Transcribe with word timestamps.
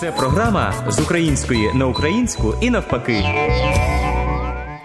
Це 0.00 0.12
програма 0.12 0.74
з 0.88 1.00
української 1.00 1.74
на 1.74 1.86
українську 1.86 2.54
і 2.60 2.70
навпаки. 2.70 3.24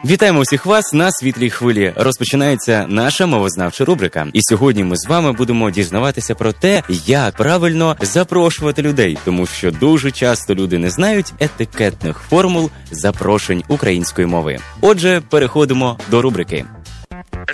Вітаємо 0.06 0.40
усіх 0.40 0.66
вас 0.66 0.94
на 0.94 1.12
світлій 1.12 1.50
хвилі. 1.50 1.94
Розпочинається 1.96 2.86
наша 2.90 3.26
мовознавча 3.26 3.86
рубрика. 3.86 4.28
І 4.34 4.40
сьогодні 4.42 4.84
ми 4.84 4.98
з 4.98 5.08
вами 5.08 5.32
будемо 5.32 5.72
дізнаватися 5.72 6.36
про 6.36 6.52
те, 6.52 6.84
як 7.06 7.36
правильно 7.36 7.98
запрошувати 8.02 8.82
людей, 8.82 9.18
тому 9.26 9.46
що 9.46 9.72
дуже 9.72 10.12
часто 10.12 10.56
люди 10.56 10.78
не 10.78 10.90
знають 10.90 11.34
етикетних 11.40 12.18
формул 12.18 12.70
запрошень 12.92 13.64
української 13.68 14.28
мови. 14.28 14.58
Отже, 14.82 15.22
переходимо 15.30 15.98
до 16.12 16.22
рубрики. 16.22 16.66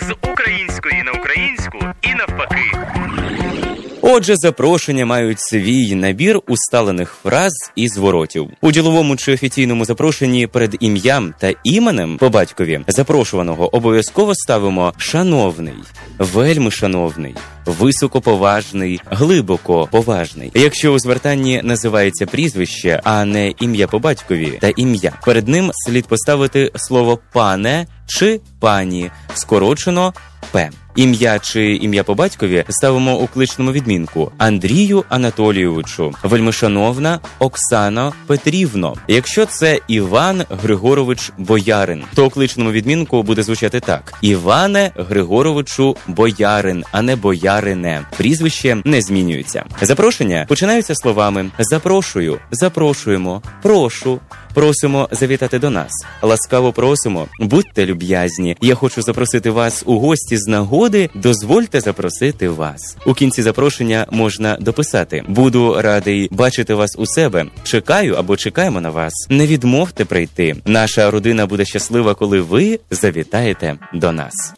З 0.02 0.30
української 0.32 1.04
на 1.04 1.12
українську 1.12 1.78
і 2.02 2.16
навпаки. 2.16 3.27
Отже, 4.10 4.36
запрошення 4.36 5.06
мають 5.06 5.40
свій 5.40 5.96
набір 5.96 6.40
усталених 6.48 7.16
фраз 7.24 7.54
і 7.76 7.88
зворотів. 7.88 8.50
У 8.62 8.72
діловому 8.72 9.16
чи 9.16 9.34
офіційному 9.34 9.86
запрошенні 9.86 10.48
перед 10.48 10.78
ім'ям 10.80 11.34
та 11.40 11.54
іменем 11.64 12.18
по 12.18 12.30
батькові 12.30 12.82
запрошуваного 12.88 13.76
обов'язково 13.76 14.36
ставимо 14.36 14.94
шановний, 14.98 15.74
вельми 16.20 16.72
шановний, 16.72 17.36
високоповажний, 17.68 19.02
глибоко 19.06 19.88
поважний. 19.92 20.52
Якщо 20.54 20.94
у 20.94 21.00
звертанні 21.00 21.62
називається 21.64 22.26
прізвище, 22.26 23.02
а 23.04 23.26
не 23.26 23.54
ім'я 23.60 23.88
по 23.88 24.00
батькові 24.00 24.58
та 24.62 24.72
ім'я, 24.78 25.14
перед 25.26 25.48
ним 25.48 25.72
слід 25.74 26.08
поставити 26.08 26.72
слово 26.76 27.20
пане 27.34 27.88
чи 28.08 28.40
пані, 28.60 29.12
скорочено 29.34 30.14
П. 30.52 30.70
Ім'я 30.96 31.40
чи 31.40 31.76
ім'я 31.76 32.04
по 32.04 32.16
батькові 32.16 32.64
ставимо 32.70 33.18
у 33.18 33.28
кличному 33.28 33.72
відмінку 33.72 34.32
Андрію 34.38 35.04
Анатолійовичу, 35.10 36.14
вельмишановна 36.24 37.20
Оксана 37.40 38.14
Петрівно. 38.28 38.94
Якщо 39.08 39.46
це 39.46 39.80
Іван 39.88 40.44
Григорович 40.50 41.32
Боярин, 41.38 42.04
то 42.16 42.26
у 42.26 42.30
кличному 42.30 42.72
відмінку 42.72 43.24
буде 43.24 43.44
звучати 43.44 43.80
так: 43.80 44.14
Іване 44.22 44.92
Григоровичу 44.96 45.96
Боярин, 46.08 46.84
а 46.92 47.02
не 47.02 47.16
Боярине. 47.62 48.06
Прізвище 48.18 48.78
не 48.86 49.02
змінюється. 49.02 49.64
Запрошення 49.82 50.46
починаються 50.50 50.96
словами 50.96 51.52
запрошую, 51.60 52.40
запрошуємо, 52.52 53.42
прошу. 53.62 54.20
Просимо 54.54 55.10
завітати 55.12 55.60
до 55.60 55.70
нас. 55.70 55.92
Ласкаво 56.22 56.74
просимо, 56.74 57.28
будьте 57.40 57.86
люб'язні. 57.86 58.58
Я 58.62 58.76
хочу 58.76 59.02
запросити 59.02 59.50
вас 59.50 59.84
у 59.86 60.00
гості 60.00 60.38
з 60.38 60.48
нагоди. 60.48 61.10
Дозвольте 61.14 61.82
запросити 61.82 62.50
вас. 62.50 62.98
У 63.06 63.14
кінці 63.14 63.42
запрошення 63.42 64.06
можна 64.12 64.58
дописати: 64.60 65.24
буду 65.28 65.82
радий 65.82 66.28
бачити 66.32 66.74
вас 66.74 66.96
у 66.98 67.06
себе. 67.06 67.46
Чекаю 67.64 68.16
або 68.16 68.38
чекаємо 68.38 68.82
на 68.82 68.90
вас. 68.90 69.14
Не 69.30 69.48
відмовте 69.48 70.06
прийти. 70.06 70.56
Наша 70.66 71.12
родина 71.12 71.46
буде 71.46 71.66
щаслива, 71.66 72.16
коли 72.16 72.42
ви 72.42 72.80
завітаєте 72.92 73.76
до 73.94 74.12
нас. 74.12 74.54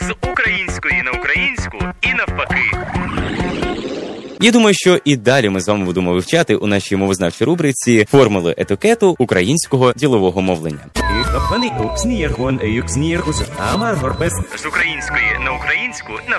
З 0.00 0.28
української 0.30 1.02
на 1.02 1.21
українську 1.72 1.94
і 2.02 2.14
навпаки. 2.14 2.60
Я 4.40 4.52
думаю, 4.52 4.74
що 4.74 4.98
і 5.04 5.16
далі 5.16 5.48
ми 5.48 5.60
з 5.60 5.68
вами 5.68 5.84
будемо 5.84 6.12
вивчати 6.12 6.56
у 6.56 6.66
нашій 6.66 6.96
мовознавчій 6.96 7.44
рубриці 7.44 8.06
формули 8.10 8.54
етикету 8.58 9.16
українського 9.18 9.92
ділового 9.96 10.42
мовлення. 10.42 10.78
З 14.56 14.66
української 14.66 15.24
на 15.44 15.52
українську 15.52 16.12
навпаки. 16.12 16.38